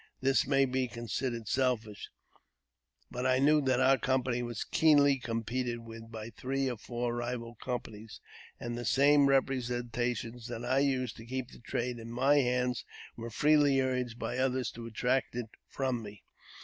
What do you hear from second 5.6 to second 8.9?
with by three or four rival companies, and that the